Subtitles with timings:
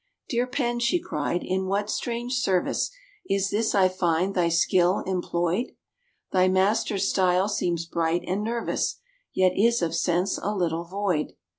[0.29, 2.89] "Dear Pen," she cried, "in what strange service
[3.29, 5.75] Is this I find thy skill employed?
[6.31, 8.95] Thy master's style seems bright and nervous,
[9.31, 11.33] Yet is of sense a little void."